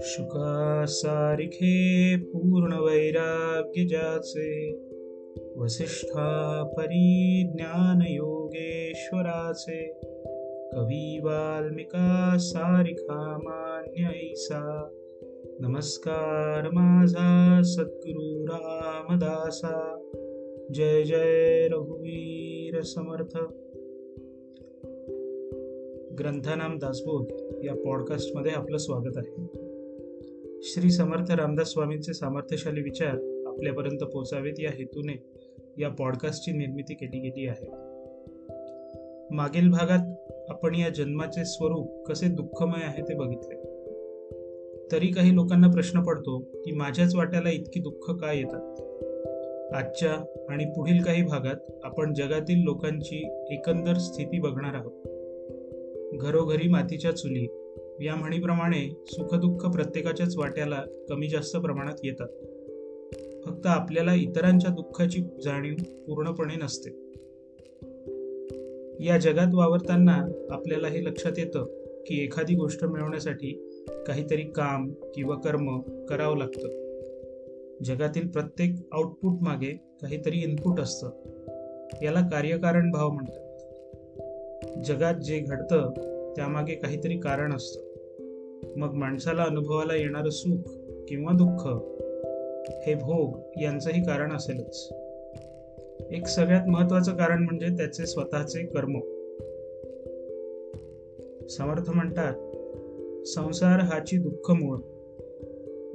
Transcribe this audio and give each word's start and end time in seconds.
शुकासारिखे 0.00 2.16
पूर्ण 2.16 2.72
वैराग्य 2.72 3.84
ज्याचे 3.84 4.78
वसिष्ठा 5.56 6.70
परिज्ञान 6.76 8.02
योगेश्वराचे 8.06 10.00
कवी 10.72 11.18
वाल्मिका 11.18 12.38
सारिखा 12.38 13.40
मान्य 13.44 14.04
ऐसा। 14.04 14.90
नमस्कार 15.60 16.70
माझा 16.70 17.62
सद्गुरु 17.62 18.44
रामदासा। 18.44 20.02
जय 20.74 21.02
जय 21.02 21.68
रघुवीर 21.72 22.80
समर्थ। 22.80 23.38
ग्रंथानाम 26.22 26.78
दासबोध 26.78 27.26
या 27.64 27.74
पॉडकास्टमध्ये 27.74 28.52
आपलं 28.52 28.76
स्वागत 28.76 29.16
आहे. 29.16 29.46
श्री 30.62 30.90
समर्थ 30.90 31.32
रामदास 31.32 31.68
स्वामींचे 31.68 32.14
सामर्थ्यशाली 32.14 32.82
विचार 32.82 33.42
आपल्यापर्यंत 33.46 33.98
पोचावेत 33.98 34.52
या 34.58 34.70
हेतूने 34.70 35.22
या 35.78 35.88
पॉडकास्टची 35.88 36.52
निर्मिती 36.52 36.94
केली 36.94 37.20
गेली 37.20 37.48
आहे. 37.48 37.66
मागील 39.30 39.70
भागात 39.70 40.30
आपण 40.50 40.74
या 40.74 40.88
जन्माचे 40.88 41.44
स्वरूप 41.44 42.06
कसे 42.06 42.26
दुःखमय 42.26 42.82
आहे 42.82 43.02
ते 43.02 43.14
बघितले. 43.14 43.56
तरी 44.92 45.06
काही 45.06 45.34
लोकांना 45.34 45.68
प्रश्न 45.68 46.02
पडतो 46.02 46.38
की 46.38 46.72
माझ्याच 46.72 47.14
वाट्याला 47.14 47.50
इतकी 47.50 47.80
दुःख 47.80 48.10
का 48.10 48.32
येतात? 48.32 48.80
आजच्या 49.74 50.44
आणि 50.48 50.64
पुढील 50.64 51.02
काही 51.02 51.22
भागात 51.22 51.80
आपण 51.84 52.14
जगातील 52.14 52.62
लोकांची 52.62 53.30
एकंदर 53.50 53.94
स्थिती 53.94 54.38
बघणार 54.38 54.74
आहोत. 54.74 55.11
घरोघरी 56.12 56.68
मातीच्या 56.68 57.16
चुली 57.16 57.46
या 58.00 58.14
म्हणीप्रमाणे 58.14 59.02
सुखदुःख 59.06 59.70
प्रत्येकाच्याच 59.70 60.36
वाट्याला 60.36 60.84
कमी 61.08 61.28
जास्त 61.28 61.56
प्रमाणात 61.56 61.94
येतात. 62.04 62.28
फक्त 63.44 63.66
आपल्याला 63.66 64.14
इतरांच्या 64.14 64.70
दुःखाची 64.70 65.20
जाणीव 65.44 65.74
पूर्णपणे 66.06 66.54
नसते. 66.56 66.90
या 69.04 69.18
जगात 69.18 69.54
वावरताना 69.54 70.46
आपल्याला 70.50 70.88
हे 70.88 71.04
लक्षात 71.04 71.32
येतं 71.38 71.82
की 72.06 72.24
एखादी 72.24 72.54
गोष्ट 72.54 72.84
मिळवण्यासाठी 72.84 73.70
काहीतरी 74.06 74.42
काम 74.42 74.92
किंवा 75.14 75.36
कर्म 75.36 75.80
करावं 75.80 76.38
लागतं. 76.38 76.82
जगातील 77.84 78.28
प्रत्येक 78.28 78.74
आउटपुट 78.92 79.38
मागे 79.42 79.70
काहीतरी 80.02 80.36
इनपुट 80.36 80.80
असतं. 80.80 81.10
याला 82.02 82.20
कार्यकारण 82.20 82.90
भाव 82.90 83.10
म्हणतात. 83.10 83.51
जगात 84.80 85.14
जे 85.14 85.38
घडतं 85.38 85.90
त्यामागे 86.36 86.74
काहीतरी 86.74 87.18
कारण 87.18 87.52
असतं. 87.52 87.92
मग 88.76 88.94
माणसाला 88.94 89.42
अनुभवाला 89.42 89.96
येणारं 89.96 90.30
सुख 90.30 90.70
किंवा 91.08 91.32
दुःख 91.32 91.68
हे 92.86 92.94
भोग 92.94 93.38
यांचंही 93.62 94.02
कारण 94.02 94.32
असेलच. 94.32 94.92
एक 96.10 96.26
सगळ्यात 96.26 96.68
महत्वाचं 96.68 97.16
कारण 97.16 97.42
म्हणजे 97.42 97.66
त्याचे 97.66 98.06
स्वतःचे 98.06 98.66
कर्म. 98.66 98.98
समर्थ 101.46 101.90
म्हणतात 101.90 102.34
संसार 103.26 103.80
हाची 103.80 104.16
दुःख 104.16 104.50
मूळ 104.50 104.78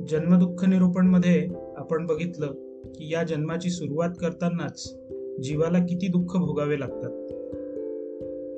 जन्मदुःख 0.07 0.65
निरूपणमध्ये 0.65 1.47
आपण 1.77 2.05
बघितलं 2.05 2.51
की 2.85 3.13
या 3.13 3.23
जन्माची 3.23 3.69
सुरुवात 3.69 4.09
करतानाच 4.21 4.97
जीवाला 5.43 5.79
किती 5.79 6.07
दुःख 6.07 6.37
भोगावे 6.37 6.79
लागतात. 6.79 7.26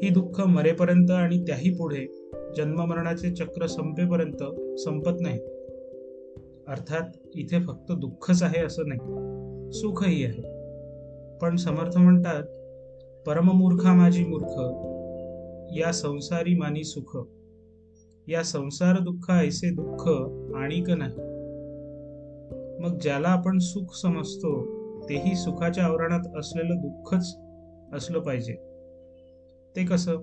ही 0.03 0.09
दुःख 0.09 0.41
मरेपर्यंत 0.41 1.11
आणि 1.11 1.43
त्याही 1.43 1.75
पुढे 1.75 2.31
जन्ममरणाचे 2.57 3.31
चक्र 3.31 3.65
संपेपर्यंत 3.65 4.43
संपत 4.79 5.11
नाही. 5.21 5.39
अर्थात 6.67 7.09
इथे 7.35 7.59
फक्त 7.59 7.91
दुःखच 7.91 8.43
आहे 8.43 8.65
असं 8.65 8.83
नाही. 8.85 8.99
सुखही 9.71 10.25
आहे. 10.25 10.59
पण 11.41 11.55
समर्थ 11.55 11.97
म्हणतात 11.97 12.43
परममूर्खा 13.27 13.93
माझी 13.93 14.25
मूर्ख 14.25 14.53
या 15.77 15.91
संसारी 15.91 16.55
मानी 16.55 16.83
सुख. 16.83 17.17
या 18.27 18.43
संसार 18.43 18.99
दुःख 18.99 19.31
ऐसे 19.31 19.69
दुःख 19.69 20.09
आणिक 20.55 20.89
नाही. 20.89 21.15
मग 22.79 22.97
ज्याला 22.99 23.27
आपण 23.27 23.57
सुख 23.57 23.95
समजतो 24.01 24.79
तेही 25.09 25.35
सुखाच्या 25.35 25.83
आवरणात 25.83 26.39
असलेलं 26.39 26.75
दुःखच 26.81 27.37
असलं 27.93 28.19
पाहिजे. 28.19 28.68
ते 29.75 29.85
कसं? 29.85 30.15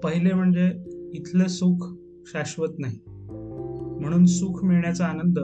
पहिले 0.00 0.32
म्हणजे 0.32 0.72
इथलं 1.14 1.46
सुख 1.46 1.94
शाश्वत 2.26 2.68
नाही. 2.78 2.98
म्हणून 4.00 4.26
सुख 4.26 4.64
मिळण्याचा 4.64 5.04
आनंद 5.04 5.38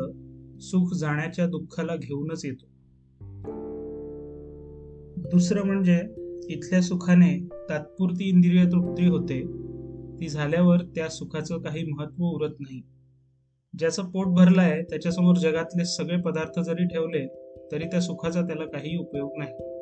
सुख 0.61 0.95
जाण्याच्या 0.95 1.47
दुःखाला 1.47 1.97
घेऊनच 1.97 2.45
येतो. 2.45 2.65
दुसरं 5.17 5.63
म्हणजे 5.63 6.03
इथल्या 6.49 6.83
सुखाने 6.83 7.49
तात्पुरती 7.71 8.29
इंद्रिय 8.29 8.65
तृप्ती 8.65 9.07
होते. 9.07 9.43
ती 10.21 10.29
झाल्यावर 10.29 10.79
त्या 10.83 11.09
सुखाचं 11.09 11.59
काही 11.59 11.85
महत्त्व 11.85 12.25
उरत 12.25 12.55
नाही. 12.61 12.83
ज्याचं 13.79 14.05
पोट 14.05 14.27
भरलं 14.27 14.63
आहे 14.63 14.83
त्याच्यासमोर 14.83 15.37
जगातले 15.37 15.85
सगळे 15.85 16.17
पदार्थ 16.17 16.61
जरी 16.61 16.85
ठेवले 16.85 17.27
तरी 17.73 17.85
त्या 17.85 18.01
सुखाचा 18.01 18.43
त्याला 18.43 18.65
काही 18.65 18.97
उपयोग 18.97 19.31
नाही. 19.39 19.78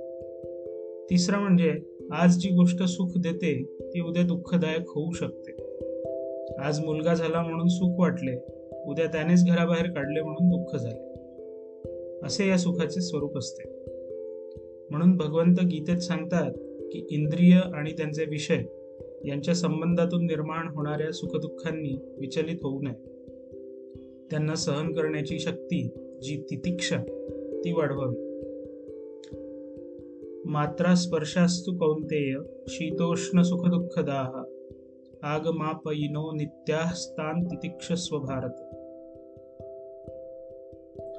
तिसरं 1.11 1.39
म्हणजे 1.39 1.81
आज 2.13 2.39
जी 2.39 2.49
गोष्ट 2.49 2.83
सुख 2.83 3.21
देते 3.21 3.63
ती 3.81 4.01
उद्या 4.01 4.23
दुःखदायक 4.23 4.83
होऊ 4.89 5.13
शकते. 5.13 5.57
आज 6.59 6.81
मुलगा 6.81 7.15
झाला 7.15 7.43
म्हणून 7.43 7.69
सुख 7.69 8.01
वाटले 8.01 8.39
उद्या 8.87 9.07
त्यानेच 9.07 9.47
घराबाहेर 9.49 9.91
काढले 9.91 10.23
म्हणून 10.23 10.49
दुःख 10.49 10.77
झाले. 10.81 11.07
असे 12.23 12.49
या 12.49 12.59
सुखाचे 12.59 13.01
स्वरूप 13.01 13.39
असते. 13.39 13.63
म्हणून 14.91 15.17
भगवंत 15.17 15.57
गीतेत 15.61 15.97
सांगतात 15.97 16.53
की 16.93 17.07
इंद्रिय 17.11 17.57
आणि 17.75 17.93
त्यांचे 17.93 18.25
विषय 18.25 18.63
यांच्या 19.25 19.55
संबंधातून 19.55 20.27
निर्माण 20.27 20.69
होणाऱ्या 20.69 21.13
सुखदुःखांनी 21.13 21.99
विचलित 22.19 22.57
होऊ 22.63 22.81
नये. 22.81 22.95
त्यांना 24.31 24.55
सहन 24.55 24.93
करण्याची 24.93 25.39
शक्ती 25.39 25.89
जी 26.23 26.43
तितिक्षा 26.51 27.03
ती 27.65 27.73
वाढवावी. 27.73 28.26
मात्रा 30.49 30.95
स्पर्शास्तु 30.95 31.73
कौन्तेय 31.73 32.35
शीतोष्ण 32.69 33.43
सुखदुःखदाह 33.43 34.39
आगमापयिनो 35.23 36.33
नित्यास्तान 36.33 37.45
तितिक्षस्व 37.45 38.19
भारत। 38.19 38.53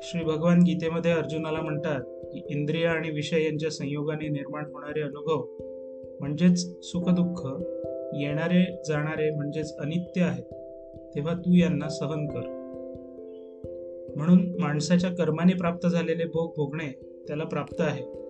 श्री 0.03 0.23
भगवान 0.23 0.59
गीतेमध्ये 0.61 1.11
अर्जुनाला 1.11 1.61
म्हणतात 1.61 2.01
की 2.33 2.43
इंद्रिय 2.49 2.85
आणि 2.85 3.09
विषय 3.09 3.43
यांच्या 3.45 3.71
संयोगाने 3.71 4.27
निर्माण 4.27 4.65
होणारे 4.65 5.01
अनुभव 5.01 5.45
म्हणजेच 6.19 6.85
सुखदुःख 6.85 7.63
येणारे 8.13 8.81
जाणारे 8.88 9.35
म्हणजेच 9.35 9.77
अनित्य 9.77 10.21
आहेत. 10.21 10.53
तेव्हा 11.15 11.33
तू 11.33 11.53
यांना 11.53 11.89
सहन 11.89 12.27
कर. 12.27 12.53
म्हणून 14.15 14.61
माणसाच्या 14.61 15.09
कर्माने 15.09 15.53
प्राप्त 15.53 15.88
झालेले 15.88 16.25
भोग 16.25 16.53
भोगणे 16.57 17.23
त्याला 17.27 17.44
प्राप्त 17.44 17.81
आहे. 17.81 18.26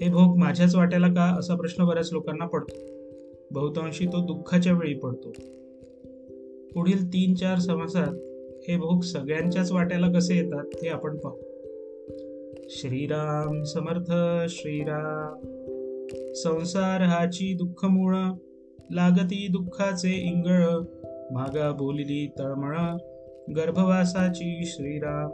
हे 0.00 0.08
भोग 0.08 0.36
माझ्याच 0.38 0.76
वाट्याला 0.76 1.08
का 1.08 1.36
असा 1.38 1.54
प्रश्न 1.54 1.84
बऱ्याच 1.84 2.08
लोकांना 2.12 2.46
पडतो? 2.46 2.80
बहुतांशी 3.50 4.06
तो 4.06 4.24
दुःखाच्या 4.24 4.72
वेळी 4.72 4.94
पडतो. 4.94 5.32
पुढील 6.74 7.08
तीन 7.08 7.34
चार 7.34 7.58
समासात 7.58 8.14
हे 8.68 8.76
भोग 8.76 9.00
सगळ्यांच्याच 9.00 9.72
वाट्याला 9.72 10.08
कसे 10.08 10.34
येतात 10.34 10.64
हे 10.82 10.88
आपण 10.88 11.16
पाहू. 11.16 11.36
श्रीराम 12.68 13.62
समर्थ 13.62 14.12
श्रीराम. 14.48 15.50
संसार 16.32 17.02
हाची 17.02 17.54
दुःख 17.54 17.84
मूळ 17.84 18.16
लागती 18.90 19.48
दुःखाचे 19.50 20.10
इंगळ. 20.10 20.68
मागा 21.30 21.72
बोलिली 21.72 22.30
तळमळ 22.38 22.76
गर्भवासाची 23.56 24.60
श्रीराम. 24.64 25.30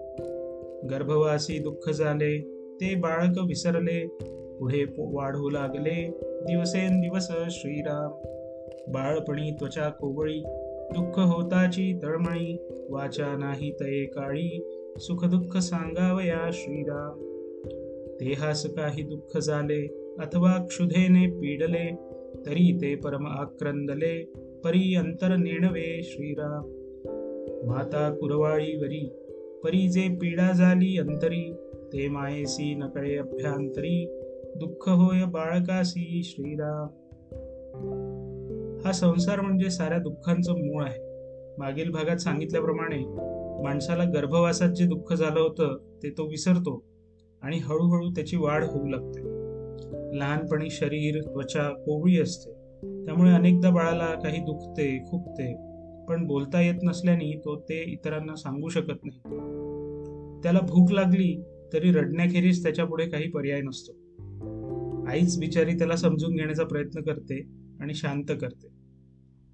गर्भवासी 0.86 1.58
दुःख 1.58 1.90
झाले 1.90 2.40
ते 2.80 2.94
बाळक 2.94 3.38
विसरले. 3.46 4.18
पुढे 4.60 4.84
वाढू 4.98 5.50
लागले. 5.50 6.10
दिवसेंदिवस 6.22 7.30
श्रीराम. 7.50 8.10
बाळपणी 8.92 9.50
त्वचा 9.50 9.88
कोवळी. 9.88 10.42
दुःख 10.90 11.18
होताची 11.18 11.98
तळमळी. 12.02 12.58
वाचा 12.88 13.36
नाही 13.36 13.70
तये 13.70 14.04
काळी. 14.04 14.76
सुख 14.98 15.24
दुःख 15.24 15.56
सांगावया 15.56 16.50
श्रीराम. 16.52 17.18
देहास 18.12 18.66
काही 18.66 19.02
दुःख 19.02 19.38
झाले. 19.38 20.14
अथवा 20.18 20.66
क्षुधेने 20.66 21.26
पीडले. 21.26 21.96
तरी 22.46 22.78
ते 22.82 22.94
परम 22.94 23.26
आक्रंदले. 23.26 24.32
परी 24.64 24.96
अंतर 24.96 25.36
नेणवे 25.36 26.00
श्रीराम. 26.02 26.68
माता 27.66 28.16
कुरवाळीवरी. 28.20 29.08
परी 29.64 29.88
जे 29.88 30.08
पीडा 30.08 30.52
झाली 30.52 30.98
अंतरी. 30.98 31.52
ते 31.92 32.08
मायेसी 32.08 32.74
नकळे 32.74 33.16
अभ्यांतरी. 33.16 34.20
दुःख 34.56 34.88
होय 34.88 35.24
बाळकासी 35.24 36.20
श्रीराम. 36.24 36.86
हा 38.84 38.92
संसार 38.92 39.40
म्हणजे 39.40 39.70
साऱ्या 39.70 39.98
दुःखांचं 39.98 40.52
मूळ 40.52 40.84
आहे. 40.84 40.98
मागील 41.58 41.90
भागात 41.90 42.16
सांगितल्याप्रमाणे 42.16 42.98
माणसाला 43.62 44.04
गर्भवासात 44.04 44.68
जे 44.68 44.86
दुःख 44.86 45.12
झालं 45.12 45.40
होतं 45.40 45.78
ते 46.02 46.10
तो 46.10 46.26
विसरतो 46.26 46.84
आणि 47.42 47.56
हळूहळू 47.56 48.10
त्याची 48.10 48.36
वाढ 48.36 48.64
होऊ 48.64 48.88
लागते. 48.88 49.20
लहानपणी 50.18 50.70
शरीर 50.70 51.22
त्वचा 51.22 51.68
कोवळी 51.68 52.20
असते. 52.20 52.50
त्यामुळे 53.04 53.32
अनेकदा 53.32 53.70
बाळाला 53.70 54.06
काही 54.06 54.38
दुखते 54.38 55.04
खुपते 55.10 55.54
पण 56.08 56.26
बोलता 56.26 56.60
येत 56.60 56.80
नसल्याने 56.82 57.40
तो 57.44 57.60
ते 57.60 57.84
इतरांना 57.86 58.34
सांगू 58.34 58.68
शकत 58.68 59.04
नाही. 59.04 59.18
त्याला 60.42 60.60
भूक 60.60 60.92
लागली 60.92 61.42
तरी 61.72 61.92
रडण्याखेरीज 61.92 62.62
त्याच्या 62.62 62.84
पुढे 62.84 63.06
काही 63.06 63.30
पर्याय 63.30 63.60
नसतो. 63.60 63.92
आईच 65.10 65.38
बिचारी 65.38 65.72
त्याला 65.74 65.96
समजून 65.96 66.36
घेण्याचा 66.36 66.64
प्रयत्न 66.64 67.00
करते 67.00 67.46
आणि 67.80 67.94
शांत 67.94 68.24
करते. 68.40 68.66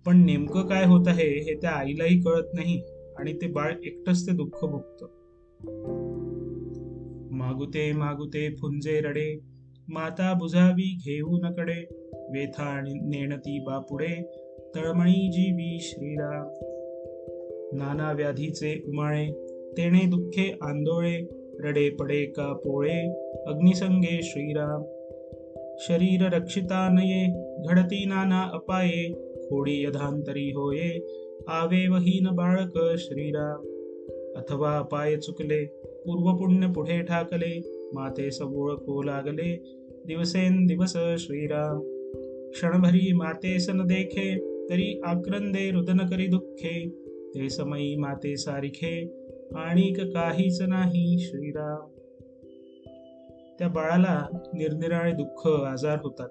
पण 0.07 0.25
नेमकं 0.25 0.67
काय 0.67 0.85
होत 0.85 1.09
आहे 1.09 1.41
हे 1.41 1.55
त्या 1.55 1.71
आईलाही 1.71 2.21
कळत 2.21 2.55
नाही 2.55 2.83
आणि 3.19 3.33
ते 3.33 3.47
बाळ 3.47 3.73
एकटंच 3.85 4.27
ते 4.27 4.33
दुःख 4.33 4.65
भोगत. 4.65 5.05
मागुते 7.33 7.93
मागुते 7.93 8.51
फुंजे 8.51 9.01
रडे 9.01 9.39
माता 9.89 10.35
बुजावी 10.35 10.99
घेऊ 11.07 11.37
नकडे 11.37 11.87
वेथा 12.13 12.63
आणि 12.63 12.95
नेणती 12.95 13.59
बापुडे 13.59 14.41
तळमळी 14.75 15.31
जीवी 15.33 15.79
श्रीराम 15.81 16.47
नाना 17.77 18.13
व्याधीचे 18.13 18.83
उमाळे 18.87 19.27
तेणे 19.79 20.07
दुःखे 20.07 20.59
आंदोळे 20.63 21.27
रडे 21.61 21.91
पडे 21.91 22.25
का 22.27 22.53
पोळे 22.53 23.31
अग्निसंगे 23.47 24.21
श्रीराम. 24.23 24.96
शरीर 25.81 26.35
रक्षिता 26.35 26.89
नये 26.89 27.25
घडती 27.69 28.05
नाना 28.05 28.43
अपाये 28.55 29.09
खोडी 29.49 29.85
यधांतरी 29.85 30.51
होये 30.51 30.91
आवे 31.49 31.89
वहीन 31.89 32.27
बाळक 32.35 32.79
श्रीरा. 32.99 33.51
अथवा 34.37 34.79
अपाय 34.79 35.17
चुकले 35.17 35.65
पूर्वपुण्य 36.05 36.67
पुढे 36.67 37.03
ठाकले 37.03 37.53
माते 37.95 38.31
सबोळ 38.31 38.73
को 38.75 39.03
लागले 39.03 39.53
दिवसेन 40.07 40.67
दिवस 40.67 40.93
श्रीराम 41.19 41.81
क्षणभरी 42.51 43.13
माते 43.13 43.59
सन 43.59 43.87
देखे 43.87 44.29
तरी 44.71 45.01
आक्रंदे 45.05 45.71
रुदन 45.71 45.99
करी 45.99 46.27
दुःखे 46.27 46.79
ते 47.35 47.49
समयी 47.49 47.97
माते 47.97 48.37
सारिखे 48.37 48.95
आणिक 49.57 50.01
काहीच 50.01 50.61
नाही 50.63 51.19
श्रीराम 51.19 51.96
त्या 53.59 53.69
बाळाला 53.69 54.27
निरनिराळे 54.33 55.13
दुःख 55.13 55.47
आजार 55.47 55.99
होतात. 56.03 56.29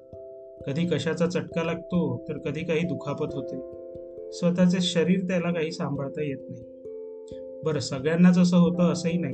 कधी 0.67 0.85
कशाचा 0.85 1.27
चटका 1.27 1.63
लागतो 1.63 2.25
तर 2.29 2.37
कधी 2.37 2.63
काही 2.63 2.79
दुखापत 2.79 3.33
होते. 3.33 3.85
स्वतःचे 4.31 4.81
शरीर 4.81 5.19
त्याला 5.19 5.53
काही 5.53 5.71
सांभाळता 5.71 6.21
येत 6.21 6.37
नाही. 6.49 6.63
बरं 7.63 7.79
सगळ्यांनाच 7.79 8.37
असं 8.37 8.57
होतं 8.57 8.91
असंही 8.91 9.17
नाही. 9.17 9.33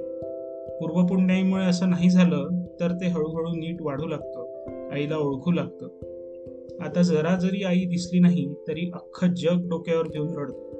पूर्वपुण्याईमुळे 0.79 1.65
असं 1.65 1.89
नाही 1.89 2.09
झालं 2.09 2.49
तर 2.79 2.91
ते 2.91 3.07
हळूहळू 3.07 3.49
नीट 3.49 3.81
वाढू 3.81 4.07
लागतं. 4.07 4.51
आईला 4.91 5.17
ओळखू 5.17 5.51
लागतं. 5.51 5.87
आता 6.81 7.01
जरा 7.01 7.35
जरी 7.35 7.63
आई 7.63 7.85
दिसली 7.85 8.19
नाही 8.19 8.53
तरी 8.67 8.91
अख्खं 8.93 9.33
जग 9.33 9.69
डोक्यावर 9.69 10.07
घेऊन 10.07 10.37
रडतं. 10.37 10.71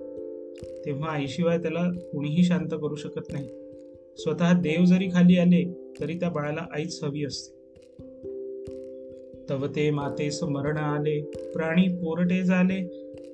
तेव्हा 0.86 1.10
आईशिवाय 1.10 1.58
त्याला 1.58 1.90
कुणीही 1.90 2.44
शांत 2.44 2.70
करू 2.72 2.96
शकत 2.96 3.34
नाही. 3.34 3.50
स्वतः 4.18 4.54
देव 4.54 4.86
जरी 4.86 5.08
खाली 5.08 5.38
आले 5.38 5.92
तरी 6.02 6.20
त्या 6.20 6.30
बाळाला 6.30 6.62
आईच 6.76 7.04
हवी 7.04 7.26
असते. 7.26 7.62
तव 9.50 9.68
ते 9.68 9.92
मातेस 9.92 10.44
मरण 10.44 10.78
आले 10.78 11.22
प्राणी 11.22 11.88
पोरटे 11.88 12.44
झाले 12.44 12.82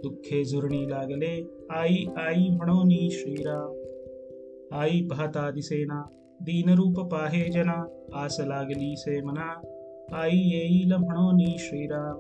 दुःखे 0.04 0.46
झुरणी 0.46 0.90
लागले 0.90 1.48
आई 1.70 2.06
आई 2.18 2.50
म्हणून 2.50 3.10
श्रीराम. 3.12 3.82
आई 4.76 5.02
पाहता 5.02 5.52
दिसेना 5.52 6.02
दीनरूप 6.42 7.00
पाहे 7.00 7.52
जना 7.52 8.06
आस 8.14 8.38
लागली 8.40 8.96
से 8.98 9.22
मना. 9.22 9.62
आई 10.14 10.38
येईल 10.38 10.94
म्हणून 10.94 11.38
श्रीराम. 11.58 12.18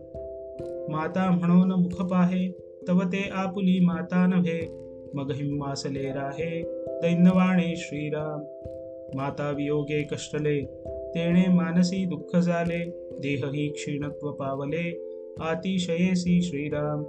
माता 0.91 1.31
म्हणून 1.31 1.81
मुख 1.81 2.07
पाहे 2.07 2.51
तव 2.87 3.01
ते 3.01 3.29
आपुली 3.31 3.79
माता 3.79 4.27
नव्हे 4.27 4.86
मग 5.15 5.31
हिम्मासले 5.31 6.03
राहे 6.03 6.63
दैन्यवाणे 7.01 7.73
श्रीराम. 7.77 8.57
माता 9.15 9.51
वियोगे 9.51 10.03
कष्टले 10.03 10.61
तेणे 10.87 11.53
मानसी 11.53 12.05
दुःख 12.05 12.39
झाले 12.39 13.09
देहही 13.19 13.69
क्षीणत्व 13.69 14.31
पावले 14.31 15.09
आतिशयेसी 15.39 16.41
श्रीराम. 16.41 17.03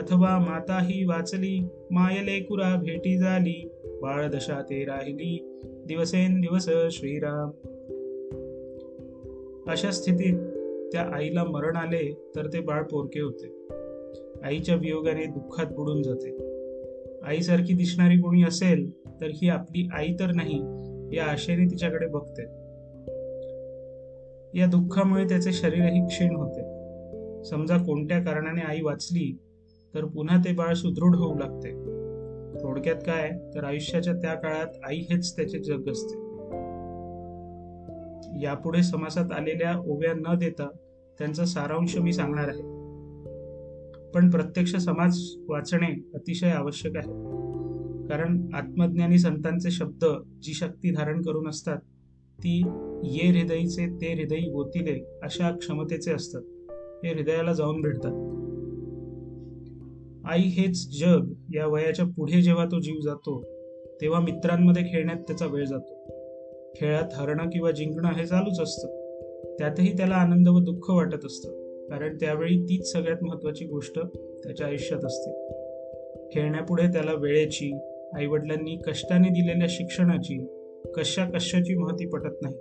अथवा 0.00 0.38
माता 0.38 0.78
ही 0.82 1.04
वाचली 1.04 1.68
मायले 1.90 2.40
कुरा 2.40 2.76
भेटी 2.76 3.18
झाली 3.18 3.70
बाळदशा 3.84 4.62
ते 4.62 4.84
राहिली 4.84 5.60
दिवसेन 5.86 6.40
दिवस 6.40 6.68
श्रीराम. 6.92 7.50
अशा 9.70 9.90
स्थितीत 9.90 10.38
त्या 10.92 11.02
आईला 11.02 11.44
मरण 11.44 11.76
आले 11.76 12.30
तर 12.36 12.46
ते 12.46 12.60
बाळ 12.60 12.82
पोरके 12.82 13.20
होते. 13.20 13.68
आईच्या 14.44 14.74
वियोगाने 14.74 15.26
दुःखात 15.26 15.66
बुडून 15.66 16.02
जाते. 16.02 16.37
आईसारखी 17.28 17.74
दिसणारी 17.74 18.16
कोणी 18.16 18.42
असेल 18.42 18.90
तर 19.20 19.26
ही 19.26 19.48
आपली 19.48 19.88
आई 19.92 20.12
तर 20.20 20.32
नाही 20.32 20.62
या 21.16 21.24
आशेने 21.24 21.64
तिच्याकडे 21.64 22.06
बघते. 22.06 22.42
या 24.58 24.66
दुःखामुळे 24.66 25.24
त्याचे 25.24 25.52
शरीरही 25.52 26.06
क्षीण 26.06 26.36
होते. 26.36 26.60
समजा 27.44 27.76
कोणत्या 27.76 28.18
कारणाने 28.18 28.60
आई 28.60 28.80
वाचली 28.80 29.38
तर 29.94 30.04
पुन्हा 30.04 30.36
ते 30.36 30.52
बाळ 30.52 30.74
सुदृढ 30.74 31.16
होऊ 31.16 31.38
लागते. 31.38 31.70
थोडक्यात 32.62 32.96
काय 32.96 33.30
तर 33.54 33.64
आयुष्याच्या 33.64 34.12
त्या 34.12 34.34
काळात 34.34 34.66
आई 34.84 34.96
हेच 34.96 35.36
त्याचे 35.36 35.58
जग 35.58 35.90
असते. 35.90 36.14
यापुढे 38.42 38.82
समासात 38.82 39.32
आलेल्या 39.32 39.78
ओव्या 39.86 40.12
न 40.14 40.38
देता 40.38 40.68
त्यांचा 41.18 41.44
सारांश 41.44 41.96
मी 41.96 42.12
सांगणार 42.12 42.48
आहे. 42.48 42.77
पण 44.14 44.30
प्रत्यक्ष 44.30 44.76
समाज 44.76 45.18
वाचणे 45.48 46.10
अतिशय 46.14 46.50
आवश्यक 46.50 46.96
आहे. 46.96 47.06
कारण 48.08 48.50
आत्मज्ञानी 48.54 49.18
संतांचे 49.18 49.70
शब्द 49.70 50.04
जी 50.42 50.52
शक्ती 50.54 50.90
धारण 50.90 51.22
करून 51.22 51.48
असतात 51.48 51.76
ती 52.38 52.62
ये 53.04 53.40
हृदयीचे 53.40 53.86
ते 53.86 54.12
हृदयी 54.14 54.50
गोतिले 54.50 55.18
अशा 55.22 55.50
क्षमतेचे 55.50 56.12
असतात. 56.12 56.42
हे 57.04 57.14
हृदयाला 57.14 57.52
जाऊन 57.52 57.80
भेटतात 57.80 58.12
आई 60.24 60.40
हेच 60.40 61.00
जग. 61.00 61.32
या 61.54 61.66
वयाच्या 61.66 62.04
पुढे 62.16 62.42
जेव्हा 62.42 62.64
तो 62.64 62.80
जीव 62.80 63.00
जातो 63.00 63.42
तेव्हा 64.00 64.20
मित्रांमध्ये 64.20 64.82
खेळण्यात 64.82 65.16
त्याचा 65.16 65.46
वेळ 65.46 65.64
जातो. 65.64 65.94
खेळात 66.76 67.14
हरणं 67.14 67.44
किंवा 67.44 67.70
जिंकणं 67.70 68.08
हे 68.08 68.26
चालूच 68.26 68.60
असतं. 68.60 68.88
त्यातही 69.58 69.96
त्याला 69.96 70.14
आनंद 70.14 70.48
व 70.48 70.58
दुःख 70.58 70.90
वाटत 70.90 71.24
असतं. 71.24 71.67
कारण 71.90 72.16
त्यावेळी 72.16 72.62
तीच 72.62 72.92
सगळ्यात 72.92 73.24
महत्त्वाची 73.24 73.64
गोष्ट 73.64 73.98
त्याच्या 74.44 74.66
आयुष्यात 74.66 75.04
असते. 75.04 75.30
खेळण्यापुढे 76.32 76.82
त्याला 76.82 77.12
वेळेची 77.12 77.78
आईवडिलांनी 78.14 78.76
कष्टाने 78.76 79.28
दिलेल्या 79.28 79.66
शिक्षणाची 79.70 80.46
कशा 80.94 81.24
कशाची 81.24 81.74
महती 81.74 82.08
पटत 82.08 82.36
नाही 82.42 82.54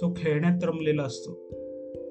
तो 0.00 0.14
खेळण्यात 0.16 0.64
रमलेला 0.64 1.02
असतो. 1.02 1.48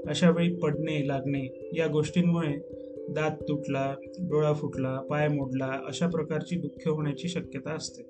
अशा 0.07 0.29
वेळी 0.29 0.55
पडणे 0.55 1.07
लागणे 1.07 1.69
या 1.77 1.87
गोष्टींमुळे 1.87 2.77
दात 3.09 3.43
तुटला 3.49 3.95
डोळा 4.19 4.53
फुटला 4.53 5.01
पाय 5.09 5.27
मोडला 5.27 5.65
अशा 5.65 6.07
प्रकारची 6.07 6.55
दुःख 6.55 6.87
होण्याची 6.87 7.27
शक्यता 7.27 7.71
असते. 7.71 8.01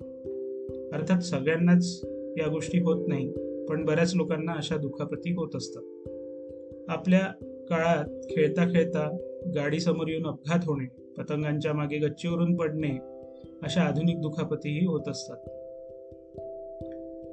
अर्थात 0.93 1.21
सगळ्यांनाच 1.21 2.01
या 2.37 2.47
गोष्टी 2.47 2.79
होत 2.79 3.07
नाही 3.07 3.33
पण 3.65 3.85
बऱ्याच 3.85 4.15
लोकांना 4.15 4.51
अशा 4.51 4.77
दुखापती 4.77 5.31
होत 5.31 5.55
असतात. 5.55 5.83
आपल्या 6.89 7.46
काळात 7.69 8.05
खेळता 8.29 8.65
खेळता 8.65 9.17
गाडीसमोर 9.55 10.07
येऊन 10.07 10.27
अपघात 10.27 10.59
होणे 10.65 11.13
पतंगांच्या 11.17 11.73
मागे 11.73 11.97
गच्चीवरून 11.97 12.55
पडणे 12.55 12.97
अशा 13.63 13.81
आधुनिक 13.81 14.21
दुखापतीही 14.21 14.85
होत 14.85 15.07
असतात. 15.07 15.37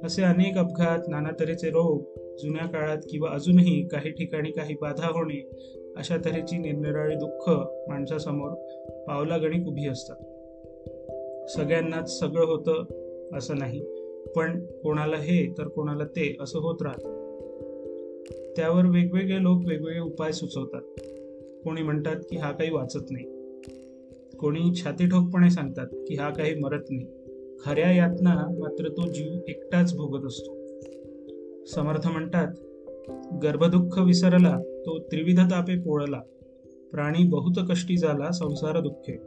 असे 0.05 0.23
अनेक 0.23 0.57
अपघात 0.57 0.99
नाना 1.07 1.29
तऱ्हेचे 1.39 1.69
रोग 1.69 2.03
जुन्या 2.41 2.67
काळात 2.67 2.97
किंवा 3.09 3.29
अजूनही 3.29 3.87
काही 3.87 4.09
ठिकाणी 4.09 4.51
काही 4.51 4.75
बाधा 4.81 5.07
होणे 5.07 5.51
अशा 5.97 6.17
तऱ्हेची 6.25 6.57
निरनिराळी 6.57 7.15
दुःख 7.15 7.49
माणसासमोर 7.89 8.49
पावलागणिक 9.07 9.67
उभी 9.67 9.87
असतात. 9.87 10.15
सगळ्यांनाच 11.49 12.19
सगळं 12.19 12.45
होतं 12.45 12.83
असं 13.37 13.57
नाही 13.57 13.81
पण 14.35 14.65
कोणाला 14.65 15.17
हे 15.17 15.53
तर 15.57 15.67
कोणाला 15.67 16.03
ते 16.03 16.37
असं 16.39 16.59
होत 16.59 16.81
राहतं. 16.81 17.24
त्यावर 18.55 18.85
वेगवेगळे 18.85 19.43
लोक 19.43 19.61
वेगवेगळे 19.67 20.01
उपाय 20.01 20.31
सुचवतात. 20.31 20.81
कोणी 21.63 21.81
म्हणतात 21.81 22.15
की 22.15 22.37
हा 22.37 22.51
काही 22.51 22.71
वाचत 22.71 23.11
नाही. 23.11 23.25
कोणी 24.37 24.75
छाती 24.75 25.07
ठोकपणे 25.07 25.49
सांगतात 25.49 25.87
की 25.93 26.15
हा 26.15 26.29
काही 26.29 26.55
मरत 26.55 26.83
नाही. 26.89 27.07
खऱ्या 27.65 27.91
यातना 27.91 28.55
मात्र 28.59 28.89
तो 28.89 29.11
जीव 29.11 29.39
एकटाच 29.47 29.95
भोगत 29.95 30.25
असतो. 30.25 30.55
समर्थ 31.65 32.07
म्हणतात 32.07 32.47
गर्भदुःख 33.43 33.99
विसरला 33.99 34.59
तो 34.59 34.99
त्रिविध 34.99 35.39
तापे 35.39 35.79
पोळला. 35.79 36.21
प्राणी 36.91 37.27
बहुत 37.27 37.53
कष्टी 37.69 37.97
झाला 37.97 38.31
संसार 38.31 38.79
दुःखे. 38.79 39.17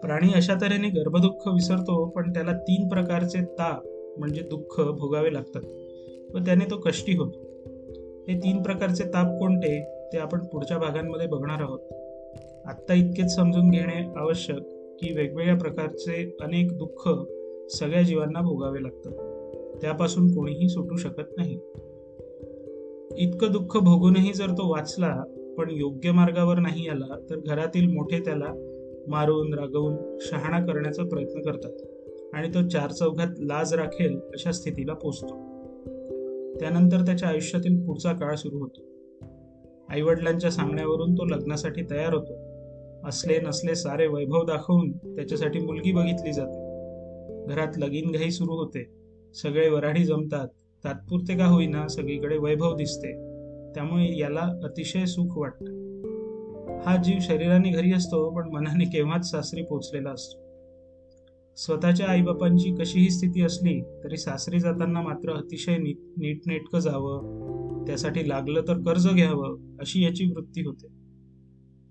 प्राणी 0.00 0.32
अशा 0.34 0.54
तऱ्हेने 0.54 0.88
गर्भदुःख 0.88 1.48
विसरतो 1.48 2.08
पण 2.08 2.32
त्याला 2.32 2.52
तीन 2.52 2.88
प्रकारचे 2.88 3.44
ताप 3.44 3.82
म्हणजे 4.18 4.40
दुःख 4.40 4.80
भोगावे 4.80 5.34
लागतात. 5.34 5.62
व 6.34 6.38
त्याने 6.38 6.64
तो 6.70 6.76
कष्टी 6.76 7.16
होतो. 7.16 7.49
हे 8.30 8.38
तीन 8.38 8.62
प्रकारचे 8.62 9.04
ताप 9.04 9.26
कोणते 9.26 10.06
ते 10.12 10.18
आपण 10.18 10.44
पुढच्या 10.44 10.78
भागांमध्ये 10.78 11.26
बघणार 11.26 11.60
आहोत. 11.60 11.80
आत्ता 12.64 12.94
इतकेच 12.94 13.34
समजून 13.34 13.70
घेणे 13.70 14.12
आवश्यक 14.16 14.58
की 15.00 15.14
वेगवेगळ्या 15.14 15.56
प्रकारचे 15.56 16.36
अनेक 16.40 16.78
दुःख 16.78 17.08
सगळ्या 17.70 18.02
जीवांना 18.02 18.40
भोगावे 18.40 18.82
लागतात. 18.82 19.12
त्यापासून 19.82 20.34
कोणीही 20.34 20.68
सुटू 20.68 20.96
शकत 20.96 21.32
नाही. 21.36 21.54
इतकं 23.16 23.52
दुःख 23.52 23.76
भोगूनही 23.76 24.32
जर 24.32 24.46
तो 24.46 24.72
वाचला 24.72 25.22
पण 25.58 25.70
योग्य 25.70 26.12
मार्गावर 26.12 26.58
नाही 26.58 26.88
आला 26.88 27.18
तर 27.30 27.36
घरातील 27.46 27.86
मोठे 27.86 28.20
त्याला 28.20 28.52
मारून 29.08 29.54
रागवून 29.54 30.18
शहाणा 30.20 30.66
करण्याचा 30.66 31.04
प्रयत्न 31.04 31.40
करतात. 31.40 31.72
आणि 32.32 32.48
तो 32.48 32.68
चार 32.68 32.90
चौघात 32.90 33.34
लाज 33.38 33.74
राखेल 33.74 34.16
अशा 34.16 34.52
स्थितीला 34.52 34.94
पोचतो. 34.94 35.49
त्यानंतर 36.60 37.00
त्याच्या 37.00 37.28
आयुष्यातील 37.28 37.86
पुढचा 37.86 38.12
काळ 38.12 38.34
सुरू 38.34 38.58
होतो. 38.58 38.80
आईवडिलांच्या 39.88 40.50
सांगण्यावरून 40.50 41.14
तो 41.14 41.24
लग्नासाठी 41.24 41.82
तयार 41.90 42.14
होतो. 42.14 42.50
असले 43.08 43.40
नसले 43.40 43.74
सारे 43.74 44.06
वैभव 44.06 44.44
दाखवून 44.44 44.92
त्याच्यासाठी 44.92 45.58
मुलगी 45.58 45.92
बघितली 45.92 46.32
जाते. 46.32 46.70
घरात 47.46 47.78
लगीन 47.78 48.10
घाई 48.10 48.30
सुरू 48.30 48.52
होते. 48.52 48.90
सगळे 49.34 49.70
वराडी 49.70 50.04
जमतात. 50.04 50.48
तात्पुरते 50.84 51.36
का 51.36 51.46
होईना 51.46 51.88
सगळीकडे 51.88 52.38
वैभव 52.38 52.76
दिसते. 52.76 53.12
त्यामुळे 53.74 54.18
याला 54.18 54.40
अतिशय 54.40 55.04
सुख 55.04 55.38
वाटतं. 55.38 55.90
हा 56.86 57.02
जीव 57.02 57.16
शरीराने 57.20 57.70
घरी 57.70 57.92
असतो 57.92 58.30
पण 58.30 58.48
मनाने 58.52 58.84
केव्हाच 58.84 59.30
सासरी 59.30 59.62
पोचलेला 59.62 60.10
असतो. 60.10 60.49
स्वतःच्या 61.60 62.06
आईबापांची 62.06 62.74
कशीही 62.74 63.10
स्थिती 63.10 63.42
असली 63.42 63.82
तरी 64.04 64.16
सासरी 64.16 64.60
जाताना 64.60 65.00
मात्र 65.00 65.32
अतिशय 65.32 65.76
नीट 65.76 65.96
नीटनेटकं 66.16 66.78
जावं. 66.78 67.84
त्यासाठी 67.86 68.28
लागलं 68.28 68.60
तर 68.68 68.74
कर्ज 68.74 69.08
घ्यावं 69.08 69.76
अशी 69.80 70.04
याची 70.04 70.24
वृत्ती 70.24 70.60
होते. 70.60 70.86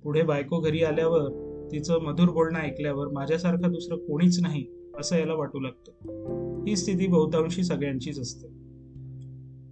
पुढे 0.04 0.22
बायको 0.22 0.60
घरी 0.60 0.84
आल्यावर 0.84 1.50
तिचं 1.72 2.02
मधुर 2.02 2.30
बोलणं 2.30 2.60
ऐकल्यावर 2.60 3.08
माझ्यासारखं 3.08 3.72
दुसरं 3.72 3.98
कोणीच 3.98 4.40
नाही 4.42 4.66
असं 5.00 5.18
याला 5.18 5.34
वाटू 5.34 5.60
लागतं. 5.60 5.92
ही 6.68 6.76
स्थिती 6.76 7.08
बहुतांशी 7.08 7.64
सगळ्यांचीच 7.64 8.20
असते. 8.20 8.48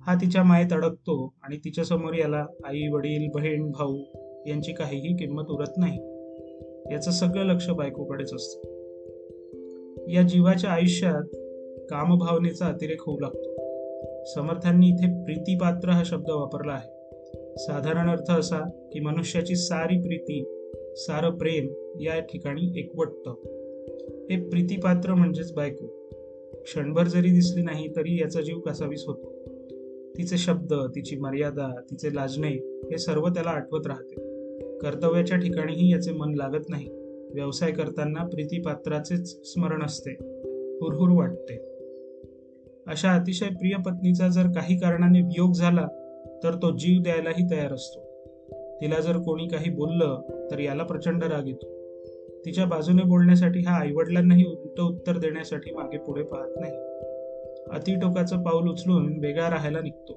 हा 0.01 0.15
तिच्या 0.21 0.43
मायेत 0.43 0.73
अडकतो 0.73 1.33
आणि 1.43 1.57
तिच्यासमोर 1.57 2.13
याला 2.13 2.45
आई 2.65 2.87
वडील 2.87 3.29
बहीण 3.33 3.71
भाऊ 3.71 3.97
यांची 4.47 4.73
काहीही 4.73 5.15
किंमत 5.15 5.43
उरत 5.49 5.71
नाही. 5.77 5.97
याचं 6.93 7.11
सगळं 7.11 7.45
लक्ष 7.45 7.69
बायकोकडेच 7.69 8.33
असतं. 8.33 8.76
या 10.13 10.21
जीवाच्या 10.21 10.69
आयुष्यात 10.69 11.37
कामभावनेचा 11.89 12.65
अतिरेक 12.65 13.01
होऊ 13.05 13.19
लागतो. 13.19 13.53
समर्थांनी 14.25 14.87
इथे 14.87 15.23
प्रीतीपात्र 15.23 15.89
हा 15.89 16.03
शब्द 16.05 16.29
वापरला 16.29 16.71
आहे. 16.71 16.97
साधारण 17.57 18.09
अर्थ 18.09 18.31
असा 18.31 18.89
की 18.93 18.99
मनुष्याची 18.99 19.55
सारी 19.55 19.99
प्रीती 19.99 20.43
सारं 20.95 21.29
प्रेम 21.29 21.73
या 22.01 22.19
ठिकाणी 22.19 22.79
एकवटतं. 22.79 23.31
हे 24.31 24.49
प्रीतीपात्र 24.49 25.13
म्हणजेच 25.13 25.53
बायको. 25.53 25.85
क्षणभर 26.63 27.03
जरी 27.03 27.29
दिसली 27.29 27.63
नाही 27.63 27.87
तरी 27.95 28.21
याचा 28.21 28.41
जीव 28.41 28.59
कसावीस 28.59 29.03
होतो? 29.07 29.33
तिचे 30.17 30.37
शब्द 30.37 30.73
तिची 30.73 31.15
मर्यादा 31.15 31.81
तिचे 31.91 32.15
लाजणे 32.15 32.81
हे 32.91 32.97
सर्व 32.97 33.27
त्याला 33.27 33.49
आठवत 33.49 33.87
राहते. 33.87 34.15
कर्तव्याच्या 34.77 35.37
ठिकाणीही 35.37 35.91
याचे 35.91 36.11
मन 36.11 36.33
लागत 36.33 36.63
नाही. 36.69 36.96
व्यवसाय 37.33 37.71
करताना 37.71 38.23
प्रीतीपात्राचेच 38.23 39.53
स्मरण 39.53 39.83
असते. 39.83 40.11
हुरहुर 40.81 41.09
वाटते. 41.09 41.77
अशा 42.87 43.11
अतिशय 43.11 43.45
प्रिय 43.45 43.81
पत्नीचा 43.85 44.27
जर 44.27 44.43
काही 44.43 44.79
कारणाने 44.79 45.21
वियोग 45.21 45.53
झाला 45.53 45.87
तर 46.43 46.53
तो 46.53 46.77
जीव 46.77 47.01
द्यायलाही 47.01 47.45
तयार 47.51 47.73
असतो. 47.73 47.99
तिला 48.81 48.99
जर 48.99 49.17
कोणी 49.17 49.47
काही 49.47 49.69
बोललं 49.69 50.21
तर 50.51 50.59
याला 50.59 50.83
प्रचंड 50.83 51.23
राग 51.23 51.47
येतो. 51.47 51.77
तिच्या 52.45 52.65
बाजूने 52.65 53.03
बोलण्यासाठी 53.03 53.59
हा 53.59 53.81
आईवडिलांनाही 53.81 54.45
उलट 54.45 54.81
उत्तर 54.81 55.17
देण्यासाठी 55.17 55.71
मागे 55.71 55.97
पुढे 55.97 56.23
पाहत 56.23 56.51
नाही. 56.59 56.73
अतिटोकाचं 57.71 58.43
पाऊल 58.43 58.69
उचलून 58.69 59.19
वेगळा 59.19 59.49
राहायला 59.49 59.79
निघतो. 59.81 60.13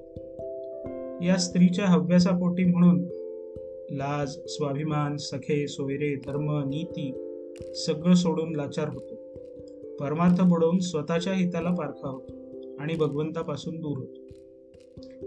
या 1.25 1.35
स्त्रीच्या 1.35 1.85
हव्यासापोटी 1.85 2.65
म्हणून 2.65 3.20
लाज 3.91 4.39
स्वाभिमान 4.47 5.17
सखे 5.17 5.67
सोयरे 5.67 6.15
धर्म 6.15 6.59
नीती 6.69 7.13
सगळं 7.75 8.13
सोडून 8.13 8.55
लाचार 8.55 8.89
होतो. 8.89 9.15
परमार्थ 9.99 10.41
बुडवून 10.41 10.79
स्वतःच्या 10.79 11.33
हिताला 11.33 11.69
पारखा 11.69 12.09
होतो 12.09 12.33
आणि 12.79 12.95
भगवंतापासून 12.95 13.79
दूर 13.79 13.97
होतो. 13.97 14.21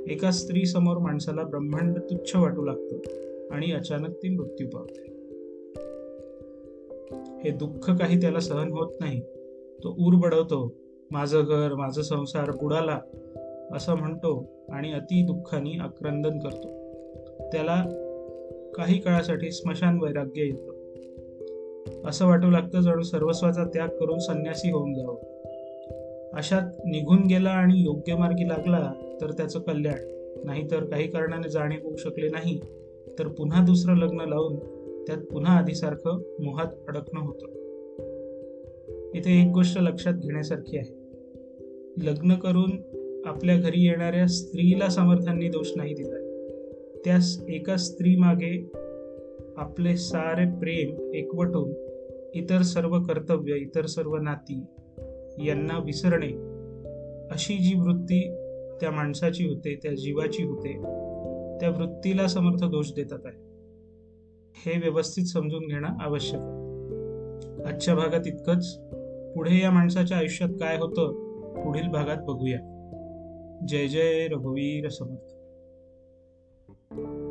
एका 0.07 0.31
स्त्री 0.31 0.67
समोर 0.67 0.99
माणसाला 0.99 1.43
ब्रह्मांड 1.43 1.99
तुच्छ 1.99 2.37
वाटू 2.37 2.63
लागतं 2.63 2.97
आणि 3.51 3.73
अचानक 3.73 4.11
ती 4.11 4.29
मृत्यू 4.29 4.67
पावते. 4.69 5.03
हे 7.45 7.51
दुःख 7.51 7.91
काही 7.91 8.21
त्याला 8.21 8.41
सहन 8.41 8.73
होत 8.73 8.93
नाही. 9.01 9.21
तो 9.85 9.95
ऊर 9.99 10.15
बडवतो 10.15 10.75
माझं 11.11 11.43
घर 11.47 11.75
माझं 11.75 12.03
संसार 12.03 12.51
बुडाला 12.51 13.01
असं 13.73 13.95
म्हणतो 13.95 14.45
आणि 14.69 14.93
अति 14.93 15.23
दुःखाने 15.23 15.79
आक्रंदन 15.81 16.39
करतो. 16.39 16.69
त्याला 17.53 18.04
काही 18.77 19.01
काळासाठी 19.01 19.51
स्मशान 19.51 19.99
वैराग्य 20.03 20.43
येतं. 20.43 20.85
असं 22.09 22.27
वाटू 22.27 22.51
लागतं 22.51 22.81
जणू 22.81 23.03
सर्वस्वाचा 23.03 23.65
त्याग 23.65 23.89
करून 23.89 24.19
संन्यासी 24.19 24.71
होऊन 24.71 24.95
जावं. 24.95 25.35
अशात 26.35 26.63
निघून 26.85 27.23
गेला 27.23 27.51
आणि 27.51 27.75
योग्य 27.77 28.15
मार्गी 28.15 28.49
लागला 28.49 28.93
तर 29.21 29.31
त्याचं 29.31 29.61
कल्याण. 29.61 30.15
नाहीतर 30.45 30.85
काही 30.85 31.09
कारणाने 31.09 31.49
जाणीव 31.49 31.79
होऊ 31.83 31.97
शकले 31.97 32.29
नाही. 32.29 32.61
तर 33.19 33.29
पुन्हा 33.29 33.65
दुसरं 33.65 33.97
लग्न 33.97 34.21
लावून 34.21 34.57
त्यात 35.07 35.19
पुन्हा 35.19 35.59
आधीसारखं 35.59 36.23
मोहात 36.41 36.67
अडकणं 36.89 37.21
होतं. 37.21 37.47
इथे 39.15 39.47
एक 39.47 39.53
गोष्ट 39.53 39.79
लक्षात 39.79 40.13
घेण्यासारखी 40.13 40.79
आहे. 40.79 40.95
लग्न 42.03 42.35
करून 42.35 42.71
आपल्या 43.25 43.57
घरी 43.57 43.87
येणाऱ्या 43.87 44.27
स्त्रीला 44.27 44.89
समर्थांनी 44.89 45.49
दोष 45.49 45.73
नाही 45.77 45.95
दिला. 45.95 46.24
त्या 47.05 47.45
एका 47.49 47.77
स्त्रीमागे 47.77 48.71
आपले 49.57 49.97
सारे 49.97 50.45
प्रेम 50.45 51.13
एकवटून 51.15 51.73
इतर 52.35 52.63
सर्व 52.63 53.03
कर्तव्य 53.03 53.55
इतर 53.57 53.87
सर्व 53.87 54.17
नाती 54.17 54.65
यांना 55.47 55.79
विसरणे 55.79 56.55
अशी 57.31 57.57
जी 57.57 57.75
वृत्ती 57.75 58.21
त्या 58.81 58.91
माणसाची 58.91 59.49
होते 59.49 59.79
त्या 59.83 59.93
जीवाची 59.93 60.43
होते 60.43 60.73
त्या 61.61 61.71
वृत्तीला 61.71 62.27
समर्थ 62.27 62.65
दोष 62.65 62.93
देतात 62.97 63.19
आहे 63.25 63.45
हे 64.67 64.79
व्यवस्थित 64.79 65.25
समजून 65.25 65.67
घेणं 65.67 65.89
आवश्यक 66.01 66.41
आहे. 66.41 66.65
आजच्या 67.65 67.95
भागात 67.95 68.27
इतकंच. 68.27 68.79
पुढे 69.35 69.61
या 69.61 69.71
माणसाच्या 69.71 70.17
आयुष्यात 70.17 70.51
काय 70.51 70.77
होतं 70.77 71.13
पुढील 71.65 71.89
भागात 71.89 72.17
बघूया. 72.17 72.59
जय 73.69 73.87
जय 73.87 74.29
रघुवीर 74.29 74.89
समर्थ. 74.89 75.34
thank 76.97 77.09
you 77.09 77.24